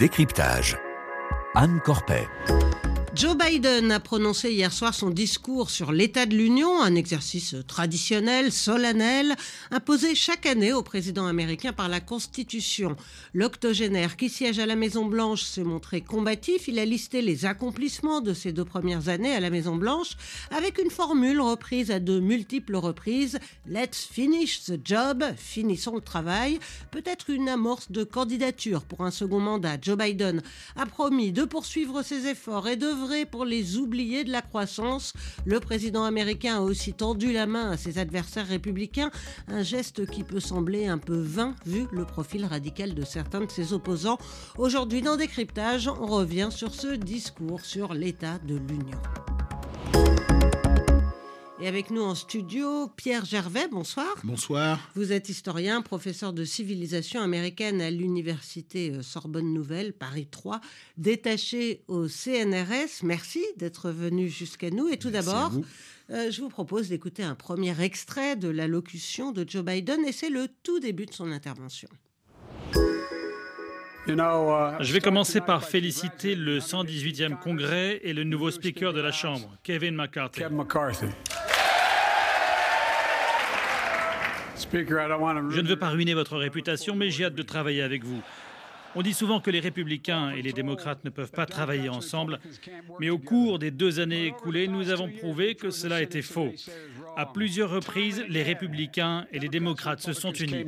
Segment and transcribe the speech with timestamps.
[0.00, 0.78] Décryptage.
[1.54, 2.26] Anne Corpet.
[3.20, 8.50] Joe Biden a prononcé hier soir son discours sur l'état de l'Union, un exercice traditionnel,
[8.50, 9.36] solennel,
[9.70, 12.96] imposé chaque année au président américain par la Constitution.
[13.34, 16.66] L'octogénaire qui siège à la Maison-Blanche s'est montré combatif.
[16.66, 20.16] Il a listé les accomplissements de ses deux premières années à la Maison-Blanche
[20.50, 23.38] avec une formule reprise à de multiples reprises.
[23.68, 26.58] Let's finish the job, finissons le travail.
[26.90, 29.76] Peut-être une amorce de candidature pour un second mandat.
[29.78, 30.40] Joe Biden
[30.74, 32.86] a promis de poursuivre ses efforts et de
[33.30, 35.12] pour les oubliés de la croissance.
[35.44, 39.10] Le président américain a aussi tendu la main à ses adversaires républicains,
[39.48, 43.50] un geste qui peut sembler un peu vain vu le profil radical de certains de
[43.50, 44.18] ses opposants.
[44.58, 50.39] Aujourd'hui, dans Décryptage, on revient sur ce discours sur l'état de l'Union.
[51.62, 54.14] Et avec nous en studio, Pierre Gervais, bonsoir.
[54.24, 54.80] Bonsoir.
[54.94, 60.62] Vous êtes historien, professeur de civilisation américaine à l'Université euh, Sorbonne Nouvelle, Paris 3,
[60.96, 63.02] détaché au CNRS.
[63.02, 64.88] Merci d'être venu jusqu'à nous.
[64.88, 65.52] Et tout d'abord,
[66.08, 70.30] euh, je vous propose d'écouter un premier extrait de l'allocution de Joe Biden, et c'est
[70.30, 71.90] le tout début de son intervention.
[74.08, 74.12] Uh,
[74.80, 79.58] je vais commencer par féliciter le 118e Congrès et le nouveau Speaker de la Chambre,
[79.62, 80.42] Kevin McCarthy.
[84.72, 88.22] Je ne veux pas ruiner votre réputation, mais j'ai hâte de travailler avec vous.
[88.96, 92.40] On dit souvent que les républicains et les démocrates ne peuvent pas travailler ensemble,
[92.98, 96.52] mais au cours des deux années écoulées, nous avons prouvé que cela était faux.
[97.16, 100.64] À plusieurs reprises, les républicains et les démocrates se sont unis.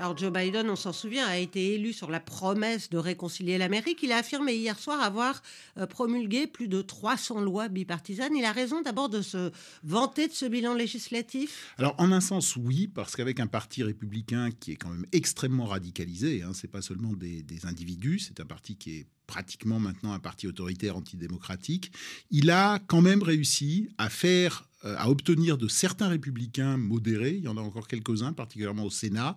[0.00, 3.98] Alors Joe Biden, on s'en souvient, a été élu sur la promesse de réconcilier l'Amérique.
[4.02, 5.42] Il a affirmé hier soir avoir
[5.76, 8.34] euh, promulgué plus de 300 lois bipartisanes.
[8.34, 11.74] Il a raison d'abord de se vanter de ce bilan législatif?
[11.76, 15.66] Alors en un sens oui, parce qu'avec un parti républicain qui est quand même extrêmement
[15.66, 20.14] radicalisé, hein, c'est pas seulement des, des individus, c'est un parti qui est pratiquement maintenant
[20.14, 21.92] un parti autoritaire antidémocratique,
[22.30, 27.48] il a quand même réussi à faire à obtenir de certains républicains modérés, il y
[27.48, 29.36] en a encore quelques-uns, particulièrement au Sénat,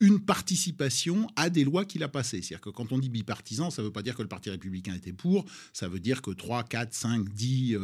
[0.00, 2.42] une participation à des lois qu'il a passées.
[2.42, 4.94] C'est-à-dire que quand on dit bipartisan, ça ne veut pas dire que le Parti républicain
[4.94, 7.76] était pour, ça veut dire que 3, 4, 5, 10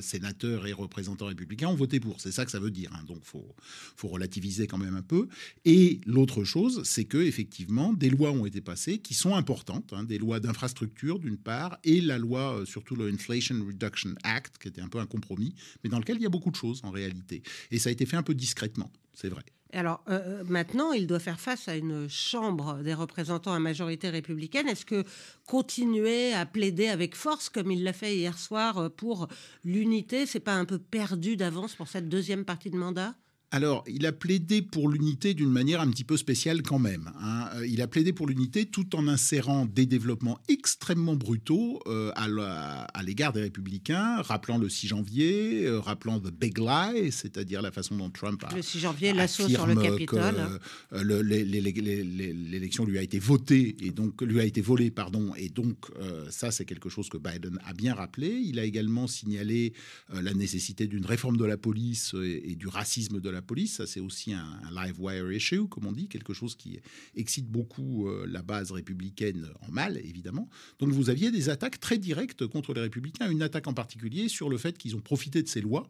[0.00, 2.20] sénateurs et représentants républicains ont voté pour.
[2.20, 2.90] C'est ça que ça veut dire.
[2.94, 3.04] Hein.
[3.06, 3.54] Donc il faut,
[3.96, 5.28] faut relativiser quand même un peu.
[5.64, 10.04] Et l'autre chose, c'est que effectivement, des lois ont été passées qui sont importantes, hein.
[10.04, 14.68] des lois d'infrastructure d'une part, et la loi, euh, surtout le Inflation Reduction Act, qui
[14.68, 16.90] était un peu un compromis, mais dans lequel il y a beaucoup de choses en
[16.90, 17.42] réalité.
[17.70, 19.44] Et ça a été fait un peu discrètement, c'est vrai.
[19.72, 24.08] Alors euh, euh, maintenant, il doit faire face à une Chambre des représentants à majorité
[24.10, 24.68] républicaine.
[24.68, 25.04] Est-ce que
[25.46, 29.28] continuer à plaider avec force, comme il l'a fait hier soir, euh, pour
[29.64, 33.14] l'unité, c'est pas un peu perdu d'avance pour cette deuxième partie de mandat?
[33.52, 37.10] Alors, il a plaidé pour l'unité d'une manière un petit peu spéciale quand même.
[37.20, 37.48] Hein.
[37.56, 43.02] Euh, il a plaidé pour l'unité tout en insérant des développements extrêmement brutaux euh, à
[43.02, 47.96] l'égard des républicains, rappelant le 6 janvier, euh, rappelant The Big Lie, c'est-à-dire la façon
[47.96, 48.54] dont Trump a...
[48.54, 50.60] Le 6 janvier, l'assaut sur le Capitole.
[50.92, 55.86] L'élection lui a été votée, et donc lui a été volée, pardon, et donc
[56.30, 58.28] ça c'est quelque chose que Biden a bien rappelé.
[58.28, 59.72] Il a également signalé
[60.12, 63.76] la nécessité d'une réforme de la police et, et du racisme de la police.
[63.76, 66.78] Ça, c'est aussi un, live wire issue, comme on dit, quelque chose qui
[67.14, 70.48] excite beaucoup euh, la base républicaine en mal, évidemment.
[70.78, 73.30] Donc, vous aviez des attaques très directes contre les républicains.
[73.30, 75.88] Une attaque en particulier sur le fait qu'ils ont profité de ces lois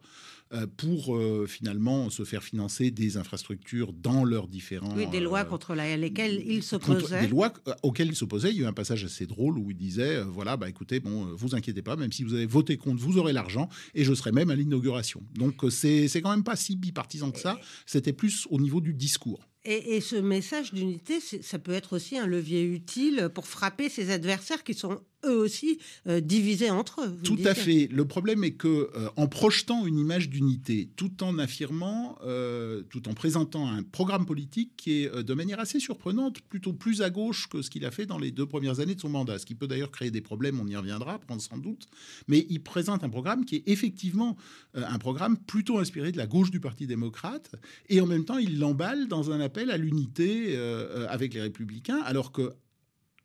[0.53, 4.95] euh, pour euh, finalement se faire financer des infrastructures dans leurs différents.
[4.95, 7.21] Oui, des lois contre lesquelles ils s'opposaient.
[7.21, 7.53] Des lois
[7.83, 8.51] auxquelles ils s'opposaient.
[8.51, 11.25] Il y a eu un passage assez drôle où il disait voilà, bah écoutez, bon,
[11.35, 14.31] vous inquiétez pas, même si vous avez voté contre, vous aurez l'argent et je serai
[14.31, 15.23] même à l'inauguration.
[15.35, 17.39] Donc, c'est quand même pas si bipartisan que
[17.85, 19.47] c'était plus au niveau du discours.
[19.63, 24.63] Et, ce message d'unité, ça peut être aussi un levier utile pour frapper ses adversaires
[24.63, 27.17] qui sont eux aussi euh, divisés entre eux.
[27.23, 27.87] Tout à fait.
[27.91, 33.07] Le problème est que euh, en projetant une image d'unité, tout en affirmant, euh, tout
[33.09, 37.47] en présentant un programme politique qui est de manière assez surprenante, plutôt plus à gauche
[37.47, 39.55] que ce qu'il a fait dans les deux premières années de son mandat, ce qui
[39.55, 41.87] peut d'ailleurs créer des problèmes, on y reviendra, prendre sans doute.
[42.27, 44.37] Mais il présente un programme qui est effectivement
[44.73, 47.51] un programme plutôt inspiré de la gauche du Parti démocrate,
[47.89, 51.41] et en même temps il l'emballe dans un appel à l'unité euh, euh, avec les
[51.41, 52.53] républicains, alors que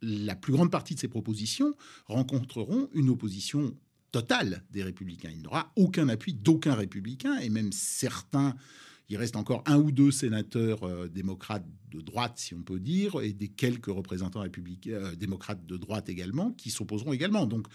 [0.03, 1.75] la plus grande partie de ces propositions
[2.07, 3.75] rencontreront une opposition
[4.13, 5.31] totale des républicains.
[5.31, 8.55] Il n'y aura aucun appui d'aucun républicain, et même certains
[9.09, 13.21] Il reste encore un ou deux sénateurs euh, démocrates de droite, si on peut dire,
[13.23, 17.47] et des quelques représentants républicains, euh, démocrates de droite également, qui s'opposeront également.
[17.47, 17.67] Donc,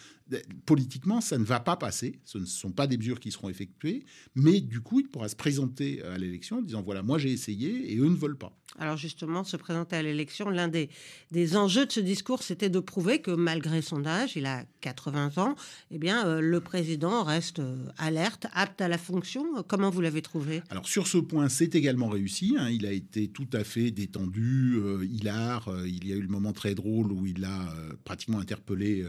[0.66, 2.20] politiquement, ça ne va pas passer.
[2.24, 4.06] Ce ne sont pas des mesures qui seront effectuées,
[4.36, 7.92] mais du coup, il pourra se présenter à l'élection en disant voilà, moi j'ai essayé
[7.92, 8.58] et eux ne veulent pas.
[8.80, 10.90] Alors justement, se présenter à l'élection, l'un des,
[11.32, 15.38] des enjeux de ce discours, c'était de prouver que malgré son âge, il a 80
[15.38, 15.56] ans,
[15.92, 19.46] eh bien, euh, le président reste euh, alerte, apte à la fonction.
[19.68, 20.64] Comment vous l'avez trouvé?
[20.70, 22.56] Alors sur ce point, c'est également réussi.
[22.58, 22.70] Hein.
[22.70, 25.70] Il a été tout à fait détendu, euh, hilar.
[25.86, 29.06] il y a eu le moment très drôle où il a pratiquement interpellé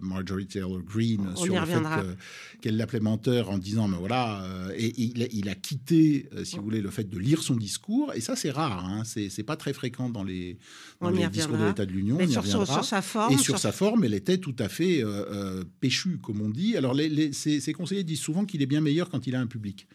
[0.00, 1.82] Marjorie Taylor Greene sur le fait
[2.60, 4.44] qu'elle l'appelait menteur en disant, mais voilà,
[4.76, 8.12] et, il, a, quitté, si vous voulez, le fait de lire son discours.
[8.14, 8.84] Et ça, c'est rare.
[8.84, 9.02] Hein.
[9.04, 10.58] C'est pas très fréquent dans les,
[11.30, 12.16] discours de l'État de l'Union.
[12.16, 12.44] Mais sur,
[12.84, 13.32] sa forme.
[13.32, 16.76] Et sur, sa forme, elle était tout à fait euh, euh, péchue, comme on dit.
[16.76, 19.86] Alors, les, ses, conseillers disent souvent qu'il est bien meilleur quand il a un public.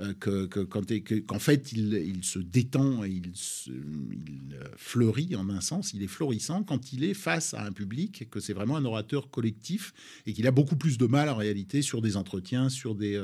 [0.00, 3.32] Euh, que, qu'en fait, il, se détend et il,
[4.76, 5.92] fleurit en un sens.
[5.94, 9.30] Il est florissant quand il est face à un public, que c'est vraiment un orateur
[9.30, 9.92] collectif
[10.26, 13.20] et qu'il a beaucoup plus de mal en réalité sur des entretiens, sur des,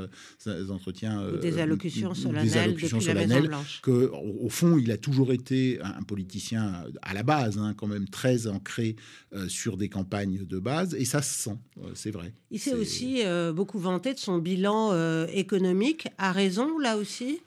[0.71, 1.31] entretiens.
[1.41, 3.51] des allocutions solennelles, des allocutions solennelles
[3.83, 8.09] que, au fond, il a toujours été un, politicien à la base, hein, quand même
[8.09, 8.97] très ancré
[9.33, 12.33] euh, sur des campagnes de base, et ça se sent, euh, c'est vrai.
[12.51, 14.95] Il s'est aussi euh, beaucoup vanté de son bilan
[15.27, 17.41] économique, à raison là aussi?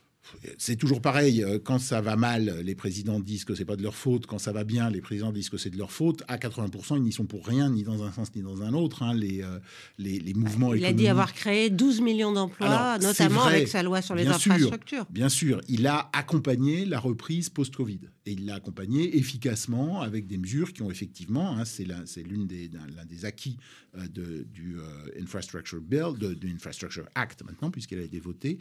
[0.57, 1.43] C'est toujours pareil.
[1.43, 4.25] Euh, quand ça va mal, les présidents disent que c'est pas de leur faute.
[4.25, 6.23] Quand ça va bien, les présidents disent que c'est de leur faute.
[6.27, 9.03] À 80%, ils n'y sont pour rien, ni dans un sens ni dans un autre.
[9.03, 9.13] Hein.
[9.13, 9.59] Les, euh,
[9.97, 14.01] les, les, mouvements Il a dit avoir créé 12 millions d'emplois, notamment avec sa loi
[14.01, 15.05] sur les infrastructures.
[15.09, 17.99] bien sûr, il a accompagné la reprise post-Covid.
[18.27, 22.03] Et il l'a accompagné efficacement avec des mesures qui ont effectivement, hein, c'est l'un
[22.45, 23.57] des, acquis
[23.95, 24.75] euh, de, du
[25.19, 28.59] Infrastructure Bill, de, de Infrastructure Act maintenant, puisqu'elle a été votée.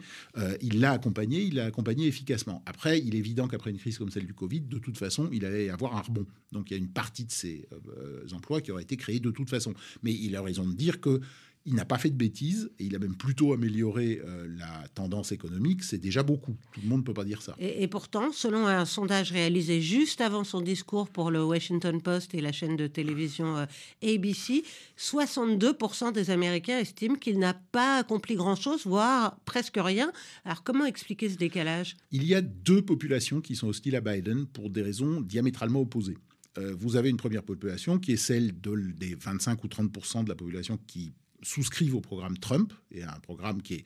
[0.61, 2.63] il l'a accompagné, il l'a accompagné efficacement.
[2.65, 5.45] Après, il est évident qu'après une crise comme celle du Covid, de toute façon, il
[5.45, 6.25] allait y avoir un rebond.
[6.51, 9.31] Donc il y a une partie de ces euh, emplois qui auraient été créés de
[9.31, 9.73] toute façon.
[10.03, 11.21] Mais il a raison de dire que
[11.67, 15.33] il n'a pas fait de bêtises et il a même plutôt amélioré euh, la tendance
[15.33, 15.83] économique.
[15.83, 16.55] C'est déjà beaucoup.
[16.71, 17.55] Tout le monde ne peut pas dire ça.
[17.59, 22.41] Et, pourtant, selon un sondage réalisé juste avant son discours pour le Washington Post et
[22.41, 23.65] la chaîne de télévision euh,
[24.01, 24.63] ABC,
[24.97, 30.11] 62% des Américains estiment qu'il n'a pas accompli grand-chose, voire presque rien.
[30.45, 31.97] Alors comment expliquer ce décalage?
[32.11, 36.17] Il y a deux populations qui sont hostiles à Biden pour des raisons diamétralement opposées
[36.57, 40.29] euh, vous avez une première population qui est celle de, des 25 ou 30% de
[40.29, 41.13] la population qui
[41.47, 43.83] souscrivent au programme Trump, et un programme qui est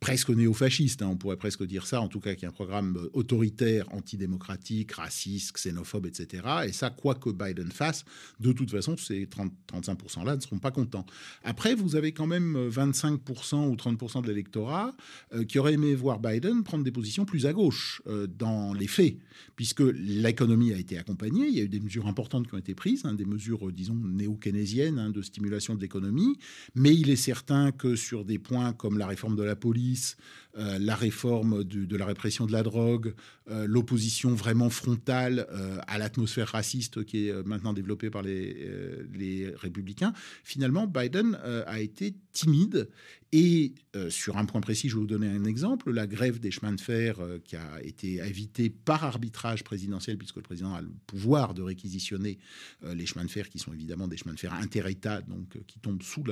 [0.00, 2.96] presque néo-fasciste, hein, on pourrait presque dire ça, en tout cas qui est un programme
[2.96, 6.42] euh, autoritaire, antidémocratique, raciste, xénophobe, etc.
[6.66, 8.04] Et ça, quoi que Biden fasse,
[8.40, 11.04] de toute façon, ces 30, 35%-là ne seront pas contents.
[11.44, 13.18] Après, vous avez quand même 25%
[13.54, 14.96] euh, ou 30% de l'électorat
[15.34, 18.02] euh, qui aurait aimé voir Biden prendre des positions plus à gauche
[18.38, 19.16] dans les faits,
[19.56, 22.74] puisque l'économie a été accompagnée, il y a eu des mesures importantes qui ont été
[22.74, 26.38] prises, hein, des mesures, disons, néo-keynésiennes hein, de stimulation de l'économie,
[26.74, 30.18] mais il est certain que sur des points comme la réforme de la police,
[30.58, 33.14] euh, la réforme de la répression de la drogue,
[33.48, 40.12] euh, l'opposition vraiment frontale euh, à l'atmosphère raciste qui est maintenant développée par les, républicains,
[40.42, 42.88] finalement, Biden a été timide.
[43.32, 43.74] Et
[44.08, 46.80] sur un point précis, je vais vous donner un exemple, la grève des chemins de
[46.80, 51.62] fer qui a été évitée par arbitrage présidentiel, puisque le président a le pouvoir de
[51.62, 52.38] réquisitionner
[52.82, 56.02] les chemins de fer, qui sont évidemment des chemins de fer inter-État, donc qui tombent
[56.02, 56.24] sous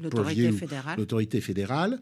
[0.00, 0.98] l'autorité fédérale.
[0.98, 2.00] L'autorité fédérale.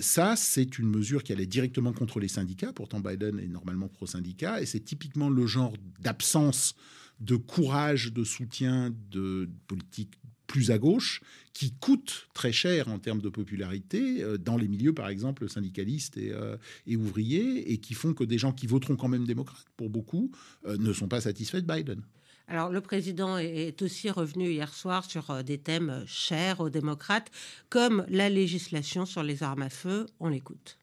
[0.00, 2.72] ça, c'est une mesure qui allait directement contre les syndicats.
[2.72, 4.60] Pourtant, Biden est normalement pro-syndicat.
[4.60, 6.74] Et c'est typiquement le genre d'absence
[7.20, 10.18] de courage, de soutien de politique
[10.50, 14.92] plus à gauche, qui coûte très cher en termes de popularité euh, dans les milieux,
[14.92, 16.56] par exemple, syndicalistes et, euh,
[16.88, 20.32] et, ouvriers, et qui font que des gens qui voteront quand même démocrates, pour beaucoup,
[20.66, 22.02] euh, ne sont pas satisfaits de Biden.
[22.50, 27.30] Alors, le président est aussi revenu hier soir sur des thèmes chers aux démocrates,
[27.68, 30.06] comme la législation sur les armes à feu.
[30.18, 30.76] On l'écoute.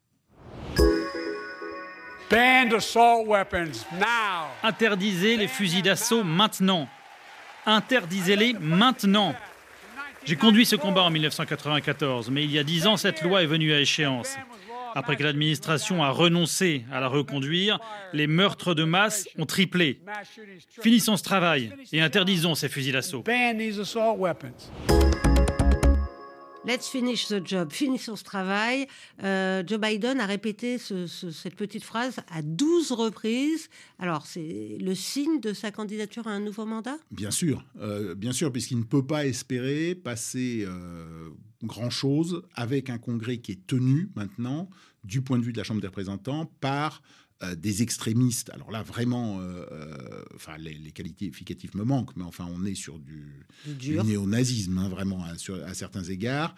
[4.62, 6.88] Interdisez les fusils d'assaut maintenant.
[7.66, 9.34] Interdisez-les maintenant.
[10.24, 13.46] J'ai conduit ce combat en 1994, mais il y a dix ans, cette loi est
[13.46, 14.36] venue à échéance.
[14.94, 17.78] Après que l'administration a renoncé à la reconduire,
[18.12, 20.00] les meurtres de masse ont triplé.
[20.80, 23.24] Finissons ce travail et interdisons ces fusils d'assaut.
[26.68, 28.88] Let's finish the job, finissons ce travail.
[29.22, 33.70] Euh, Joe Biden a répété cette petite phrase à 12 reprises.
[33.98, 36.98] Alors, c'est le signe de sa candidature à un nouveau mandat?
[37.10, 41.30] Bien sûr, euh, bien sûr, puisqu'il ne peut pas espérer passer euh,
[41.62, 44.68] grand-chose avec un congrès qui est tenu maintenant
[45.04, 47.02] du point de vue de la Chambre des représentants par
[47.44, 48.50] euh, des extrémistes.
[48.50, 52.74] Alors là, vraiment, euh, euh, enfin, les, les, qualificatives me manquent, mais enfin, on est
[52.74, 56.56] sur du, du, néo-nazisme, hein, vraiment, à, sur, à, certains égards.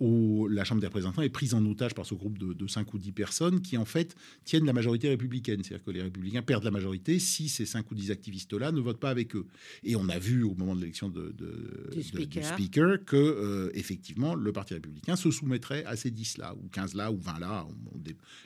[0.00, 2.92] où la Chambre des représentants est prise en otage par ce groupe de, de 5
[2.94, 5.62] ou 10 personnes qui, en fait, tiennent la majorité républicaine.
[5.62, 8.98] C'est-à-dire que les républicains perdent la majorité si ces 5 ou 10 activistes-là ne votent
[8.98, 9.46] pas avec eux.
[9.84, 12.42] Et on a vu au moment de l'élection de, de, du, speaker.
[12.42, 13.04] du, speaker.
[13.04, 17.68] que, effectivement, le Parti républicain se soumettrait à ces 10-là, ou 15-là, ou 20-là.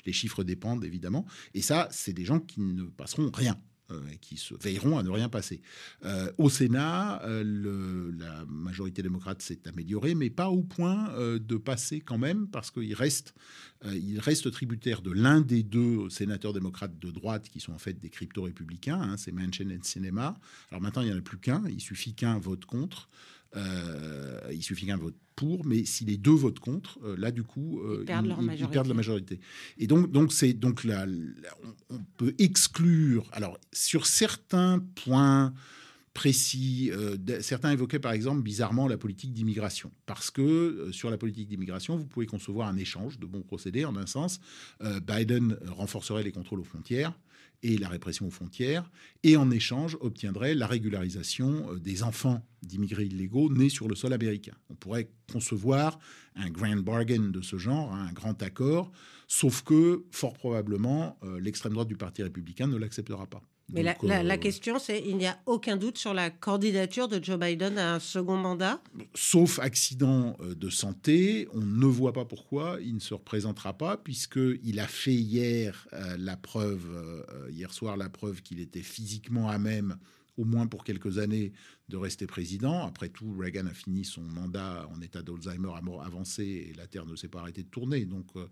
[0.04, 1.24] Les chiffres dépendent, évidemment.
[1.54, 3.58] Et ça, c'est des gens qui ne passeront rien.
[3.92, 5.60] Euh, qui se veilleront à ne rien passer.
[6.04, 12.00] Euh, au Sénat, euh, la majorité démocrate s'est améliorée, mais pas au point de passer
[12.00, 13.34] quand même, parce qu'il reste,
[14.52, 19.00] tributaire de l'un des deux sénateurs démocrates de droite, qui sont en fait des crypto-républicains,
[19.00, 20.38] hein, c'est Manchin et Cinema.
[20.70, 23.08] Alors maintenant, il n'y en a plus qu'un, il suffit qu'un vote contre.
[23.56, 27.42] Euh, il suffit qu'un vote pour, mais si les deux votent contre, euh, là du
[27.42, 29.40] coup, euh, ils, perdent ils, perdent la majorité.
[29.78, 31.06] Et donc, donc c'est donc là,
[31.90, 33.28] on, peut exclure.
[33.32, 35.52] Alors sur certains points
[36.14, 36.90] précis.
[37.40, 42.06] certains évoquaient par exemple bizarrement la politique d'immigration, parce que sur la politique d'immigration, vous
[42.06, 43.84] pouvez concevoir un échange de bons procédés.
[43.84, 44.40] En un sens,
[44.80, 47.14] Biden renforcerait les contrôles aux frontières
[47.62, 48.90] et la répression aux frontières,
[49.22, 54.12] et en échange obtiendrait la régularisation euh, des enfants d'immigrés illégaux nés sur le sol
[54.12, 54.54] américain.
[54.68, 55.98] On pourrait concevoir
[56.34, 58.90] un grand bargain de ce genre, hein, un grand accord,
[59.28, 63.42] sauf que fort probablement euh, l'extrême droite du Parti républicain ne l'acceptera pas.
[63.72, 67.22] Mais la, la, euh, question, c'est il n'y a aucun doute sur la candidature de
[67.22, 68.80] Joe Biden à un second mandat?
[69.14, 74.80] Sauf accident de santé, on ne voit pas pourquoi il ne se représentera pas, puisqu'il
[74.80, 75.88] a fait hier
[76.18, 79.96] la preuve, hier soir, la preuve qu'il était physiquement à même
[80.36, 81.52] au moins pour quelques années,
[81.88, 82.86] de rester président.
[82.86, 85.72] Après tout, Reagan a fini son mandat en état d'Alzheimer
[86.02, 88.06] avancé et la Terre ne s'est pas arrêtée de tourner.
[88.06, 88.46] Donc, euh,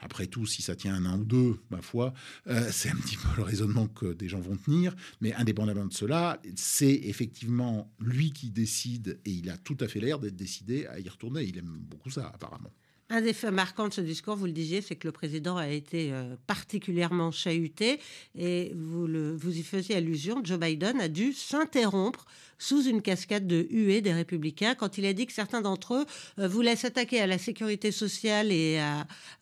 [0.00, 2.12] après tout, si ça tient un an ou deux, ma foi,
[2.46, 4.94] euh, c'est un petit peu le raisonnement que des gens vont tenir.
[5.20, 10.00] Mais indépendamment de cela, c'est effectivement lui qui décide et il a tout à fait
[10.00, 11.44] l'air d'être décidé à y retourner.
[11.44, 12.70] Il aime beaucoup ça, apparemment.
[13.14, 15.68] Un des faits marquants de ce discours, vous le disiez, c'est que le président a
[15.68, 18.00] été euh, particulièrement chahuté
[18.36, 19.06] et vous,
[19.36, 20.40] vous y faisiez allusion.
[20.42, 22.26] Joe Biden a dû s'interrompre
[22.58, 26.06] sous une cascade de huées des républicains quand il a dit que certains d'entre eux
[26.40, 28.82] euh, voulaient s'attaquer à la sécurité sociale et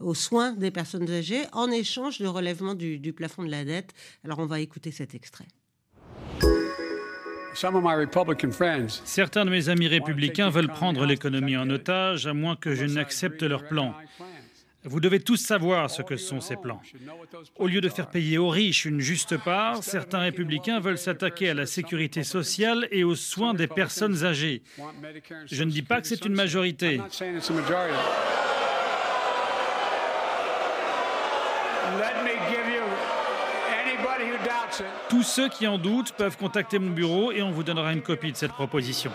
[0.00, 3.95] aux soins des personnes âgées en échange du relèvement du plafond de la dette.
[4.23, 5.49] Alors on va écouter cet extrait.
[9.04, 13.42] Certains de mes amis républicains veulent prendre l'économie en otage à moins que je n'accepte
[13.42, 13.94] leurs plans.
[14.85, 16.82] Vous devez tous savoir ce que sont ces plans.
[17.56, 21.54] Au lieu de faire payer aux riches une juste part, certains républicains veulent s'attaquer à
[21.54, 24.62] la sécurité sociale et aux soins des personnes âgées.
[25.47, 27.00] Je ne dis pas que c'est une majorité.
[35.09, 38.33] Tous ceux qui en doutent peuvent contacter mon bureau et on vous donnera une copie
[38.33, 39.12] de cette proposition.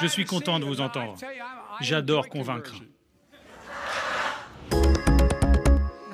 [0.00, 1.14] Je suis content de vous entendre.
[1.80, 2.72] J'adore convaincre.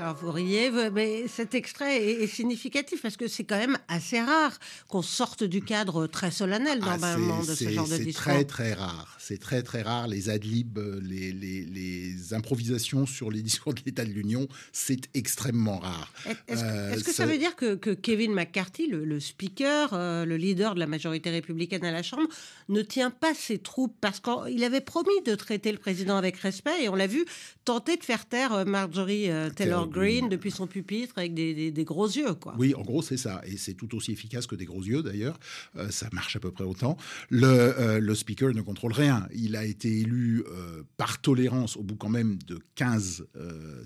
[0.04, 4.52] Alors vous riez, mais cet extrait est, significatif parce que c'est quand même assez rare
[4.87, 8.25] qu'on sorte du cadre très solennel ah, normalement de ce genre de discours.
[8.25, 9.16] C'est très très rare.
[9.18, 10.06] C'est très très rare.
[10.06, 15.78] Les adlibs, les, les, les, improvisations sur les discours de l'État de l'Union, c'est extrêmement
[15.78, 16.12] rare.
[16.49, 20.75] Est-ce euh, que ça veut dire que, que Kevin McCarthy, le, speaker, euh, le leader
[20.75, 22.28] de la majorité républicaine à la Chambre,
[22.68, 23.96] ne tient pas ses troupes?
[24.02, 27.25] Parce qu'il avait promis de traiter le président avec respect et on l'a vu
[27.64, 32.34] tenter de faire taire euh, Marjorie Taylor Green depuis son pupitre avec des, gros yeux.
[32.34, 32.54] Quoi.
[32.58, 33.40] Oui, en gros, c'est ça.
[33.46, 35.38] Et c'est tout aussi efficace que des gros yeux, d'ailleurs.
[35.76, 36.96] Euh, ça marche à peu près autant.
[37.30, 39.28] Le, euh, le, speaker ne contrôle rien.
[39.34, 43.26] Il a été élu euh, par tolérance au bout quand même de 15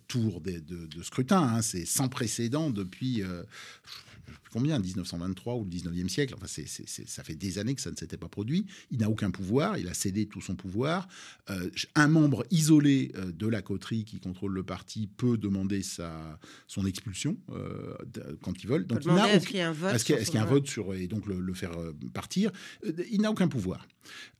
[0.07, 1.43] tours de, de, scrutin.
[1.43, 1.63] Hein.
[1.63, 3.23] C'est sans précédent depuis
[4.51, 6.35] combien, 1923 ou le 19e siècle?
[6.37, 8.67] Enfin, ça fait des années que ça ne s'était pas produit.
[8.91, 11.09] Il n'a aucun pouvoir, il a cédé tout son pouvoir.
[11.51, 16.39] Euh, un membre isolé euh, de la coterie qui contrôle le parti peut demander sa,
[16.67, 17.95] son expulsion euh,
[18.43, 18.87] quand ils veulent.
[18.87, 20.67] Donc, il n'a est-ce qu'il y a un vote, est-ce qu'il y a, un vote
[20.67, 21.73] sur et donc le, le faire
[22.13, 22.51] partir
[23.11, 23.87] Il n'a aucun pouvoir.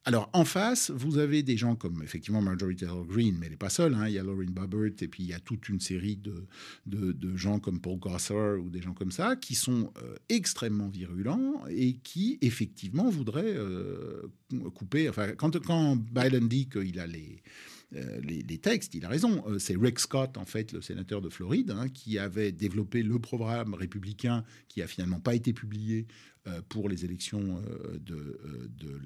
[0.05, 3.59] Alors en face, vous avez des gens comme effectivement Marjorie Taylor Greene, mais elle n'est
[3.59, 3.95] pas seule.
[3.95, 4.09] Hein.
[4.09, 6.47] Il y a Lauren Boebert et puis il y a toute une série de,
[6.87, 11.65] de, gens comme Paul Gosar ou des gens comme ça qui sont euh, extrêmement virulents
[11.69, 14.23] et qui effectivement voudraient euh,
[14.75, 15.09] couper.
[15.09, 17.43] Enfin, quand, quand Biden dit qu'il a les
[17.93, 19.45] les, textes, il a raison.
[19.59, 23.75] c'est Rick Scott, en fait, le sénateur de Floride, hein, qui avait développé le programme
[23.75, 26.07] républicain qui a finalement pas été publié
[26.69, 27.63] pour les élections
[28.01, 28.39] de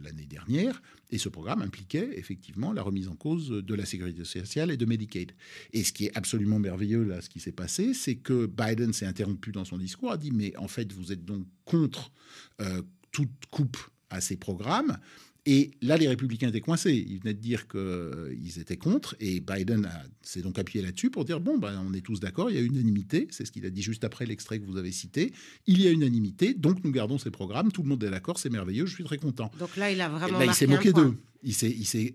[0.02, 0.82] l'année dernière.
[1.10, 4.84] Et ce programme impliquait effectivement la remise en cause de la sécurité sociale et de
[4.84, 5.32] Medicaid.
[5.72, 9.06] Et ce qui est absolument merveilleux là, ce qui s'est passé, c'est que Biden s'est
[9.06, 12.12] interrompu dans son discours, a dit mais en fait vous êtes donc contre
[13.12, 13.78] toute coupe
[14.10, 14.98] à ces programmes.
[15.44, 17.04] Et là, les républicains étaient coincés.
[17.08, 19.16] Ils venaient de dire qu'ils étaient contre.
[19.18, 22.54] Et Biden s'est donc appuyé là-dessus pour dire, bon, ben, on est tous d'accord, il
[22.54, 23.26] y a unanimité.
[23.30, 25.32] C'est ce qu'il a dit juste après l'extrait que vous avez cité.
[25.66, 27.72] Il y a unanimité, donc nous gardons ces programmes.
[27.72, 29.50] Tout le monde est d'accord, c'est merveilleux, je suis très content.
[29.58, 30.40] Donc là, il a vraiment...
[30.40, 31.16] il s'est moqué d'eux.
[31.42, 32.14] Il s'est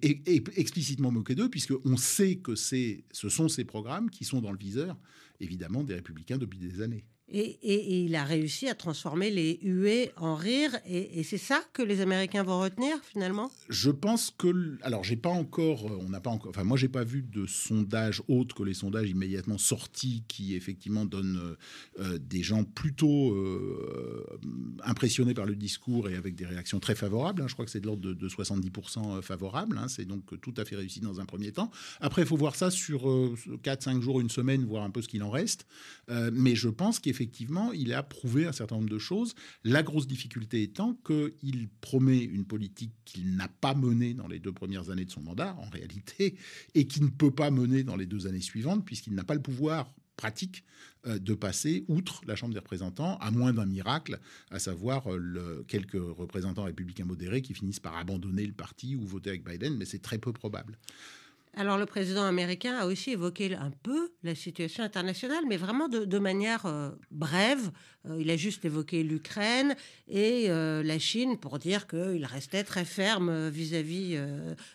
[0.56, 4.98] explicitement moqué d'eux, puisqu'on sait que ce sont ces programmes qui sont dans le viseur,
[5.42, 7.04] évidemment, des républicains depuis des années.
[7.30, 10.72] Et, il a réussi à transformer les huées en rire.
[10.88, 13.52] Et, c'est ça que les Américains vont retenir finalement?
[13.68, 14.78] Je pense que.
[14.82, 15.88] Alors, j'ai pas encore.
[15.88, 16.52] Euh, on n'a pas encore.
[16.52, 21.04] Enfin, moi, j'ai pas vu de sondage autre que les sondages immédiatement sortis qui, effectivement,
[21.04, 21.56] donnent euh,
[22.00, 23.36] euh, des gens plutôt
[24.84, 27.42] impressionnés par le discours et avec des réactions très favorables.
[27.42, 27.48] Hein.
[27.48, 29.78] Je crois que c'est de l'ordre de, 70% favorables.
[29.78, 29.88] Hein.
[29.90, 31.72] C'est donc tout à fait réussi dans un premier temps.
[32.00, 33.06] Après, il faut voir ça sur
[33.64, 35.66] 4-5 jours, une semaine, voir un peu ce qu'il en reste.
[36.32, 39.34] mais je pense qu'il effectivement, il a prouvé un certain nombre de choses.
[39.64, 44.52] La grosse difficulté étant qu'il promet une politique qu'il n'a pas menée dans les deux
[44.52, 46.38] premières années de son mandat, en réalité,
[46.76, 49.42] et qui ne peut pas mener dans les deux années suivantes, puisqu'il n'a pas le
[49.42, 50.64] pouvoir pratique
[51.08, 54.20] euh, de passer outre la Chambre des représentants, à moins d'un miracle,
[54.52, 59.32] à savoir euh, quelques représentants républicains modérés qui finissent par abandonner le parti ou voter
[59.32, 60.78] avec Biden, mais c'est très peu probable.
[61.58, 66.20] Alors le président américain a aussi évoqué un peu la situation internationale, mais vraiment de,
[66.20, 67.72] manière euh, brève.
[68.08, 69.76] Euh, il a juste évoqué l'Ukraine
[70.08, 74.20] et euh, la Chine pour dire qu'il restait très ferme vis-à-vis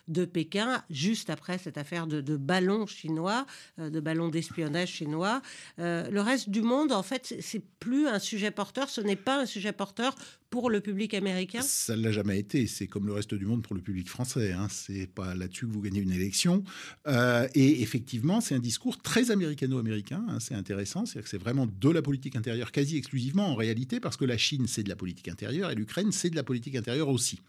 [0.08, 3.46] de Pékin, juste après cette affaire de, de ballons chinois,
[3.78, 5.40] de ballons d'espionnage chinois.
[5.78, 9.46] le reste du monde, en fait, c'est plus un sujet porteur, ce n'est pas un
[9.46, 10.16] sujet porteur
[10.52, 12.66] pour le public américain Ça ne l'a jamais été.
[12.66, 14.52] C'est comme le reste du monde pour le public français.
[14.52, 14.66] Hein.
[14.68, 16.62] C'est pas là-dessus que vous gagnez une élection.
[17.08, 20.22] Euh, et effectivement, c'est un discours très américano-américain.
[20.28, 20.40] Hein.
[20.40, 21.06] C'est intéressant.
[21.06, 24.36] C'est-à-dire que c'est vraiment de la politique intérieure quasi exclusivement en réalité, parce que la
[24.36, 27.40] Chine, c'est de la politique intérieure et l'Ukraine, c'est de la politique intérieure aussi.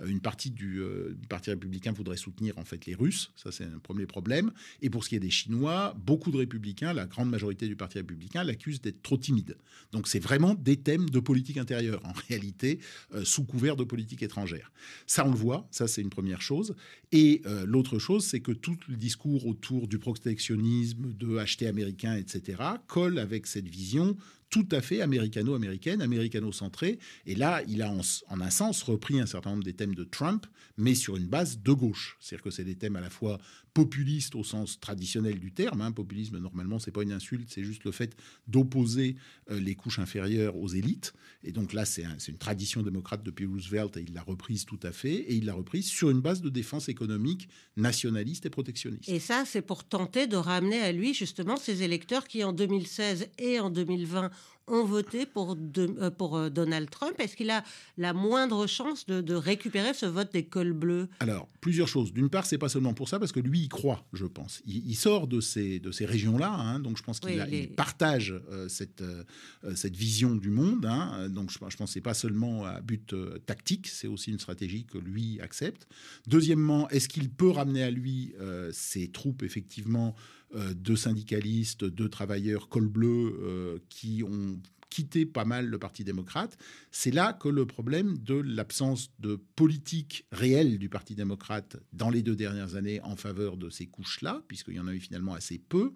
[0.00, 3.32] Euh, une partie du euh, Parti républicain voudrait soutenir en fait les Russes.
[3.34, 4.52] Ça, c'est un premier problème.
[4.82, 7.98] Et pour ce qui est des Chinois, beaucoup de républicains, la grande majorité du Parti
[7.98, 9.56] républicain, l'accusent d'être trop timide.
[9.90, 12.51] Donc c'est vraiment des thèmes de politique intérieure en réalité
[13.14, 14.72] euh, sous couvert de politique étrangère.
[15.06, 16.74] Ça, on le voit, ça c'est une première chose.
[17.12, 22.16] Et euh, l'autre chose, c'est que tout le discours autour du protectionnisme, de acheter américain,
[22.16, 24.16] etc., colle avec cette vision
[24.52, 26.98] tout à fait américano-américaine, américano-centrée.
[27.24, 30.46] Et là, il a en, un sens repris un certain nombre des thèmes de Trump,
[30.76, 32.18] mais sur une base de gauche.
[32.20, 33.38] C'est-à-dire que c'est des thèmes à la fois
[33.74, 35.80] populistes au sens traditionnel du terme.
[35.80, 35.92] Hein.
[35.92, 38.14] Populisme, normalement, c'est pas une insulte, c'est juste le fait
[38.46, 39.16] d'opposer
[39.50, 41.14] euh, les couches inférieures aux élites.
[41.44, 44.92] Et donc là, c'est une tradition démocrate depuis Roosevelt et il l'a reprise tout à
[44.92, 45.14] fait.
[45.14, 49.08] Et il l'a reprise sur une base de défense économique nationaliste et protectionniste.
[49.08, 53.28] Et ça, c'est pour tenter de ramener à lui justement ces électeurs qui, en 2016
[53.38, 54.30] et en 2020,
[54.66, 57.14] ont voté pour, euh, pour euh, Donald Trump.
[57.18, 57.64] Est-ce qu'il a
[57.96, 61.08] la moindre chance de, récupérer ce vote des cols bleus?
[61.20, 62.12] Alors, plusieurs choses.
[62.12, 64.62] D'une part, c'est pas seulement pour ça, parce que lui, il croit, je pense.
[64.66, 69.02] Il, sort de ces, de ces régions-là, hein, donc je pense qu'il partage euh, cette,
[69.74, 70.86] cette vision du monde.
[70.86, 73.14] Hein, donc, je, je pense que c'est pas seulement à but
[73.46, 75.88] tactique, c'est aussi une stratégie que lui accepte.
[76.26, 78.34] Deuxièmement, est-ce qu'il peut ramener à lui
[78.72, 80.14] ses troupes, effectivement,
[80.54, 84.58] de syndicalistes, de travailleurs col bleu euh, qui ont
[84.90, 86.58] quitté pas mal le Parti démocrate.
[86.90, 92.22] C'est là que le problème de l'absence de politique réelle du Parti démocrate dans les
[92.22, 95.58] deux dernières années en faveur de ces couches-là, puisqu'il y en a eu finalement assez
[95.58, 95.94] peu,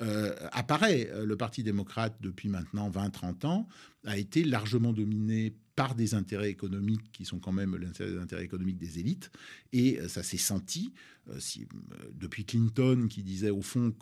[0.00, 1.10] euh, apparaît.
[1.24, 3.68] Le Parti démocrate, depuis maintenant 20-30 ans,
[4.04, 8.78] a été largement dominé par des intérêts économiques qui sont quand même les intérêts économiques
[8.78, 9.30] des élites.
[9.72, 10.92] Et ça s'est senti.
[11.28, 13.92] Euh, si, euh, depuis Clinton qui disait au fond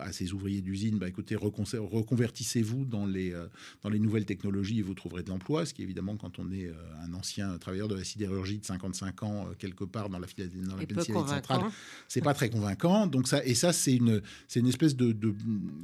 [0.00, 3.46] à ses ouvriers d'usine, bah, écoutez, reconvertissez-vous dans les, euh,
[3.82, 6.72] dans les nouvelles technologies et vous trouverez de l'emploi, ce qui évidemment, quand on est
[7.02, 10.86] un ancien travailleur de la sidérurgie de 55 ans, quelque part dans la, dans la
[10.86, 11.62] Pennsylvanie centrale,
[12.08, 13.06] c'est pas très convaincant.
[13.06, 15.34] Donc ça, et ça, c'est une, c'est une espèce de, de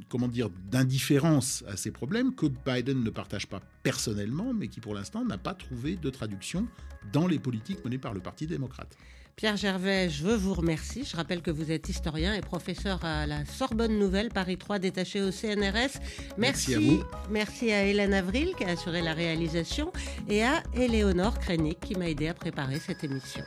[0.07, 4.95] comment dire, d'indifférence à ces problèmes que Biden ne partage pas personnellement, mais qui pour
[4.95, 6.67] l'instant n'a pas trouvé de traduction
[7.13, 8.97] dans les politiques menées par le Parti démocrate.
[9.35, 11.05] Pierre Gervais, je vous remercie.
[11.05, 15.21] Je rappelle que vous êtes historien et professeur à la Sorbonne Nouvelle, Paris 3, détaché
[15.21, 16.01] au CNRS.
[16.37, 17.03] Merci, à vous.
[17.29, 19.93] Merci à Hélène Avril qui a assuré la réalisation
[20.27, 23.45] et à Éléonore Krenik qui m'a aidé à préparer cette émission.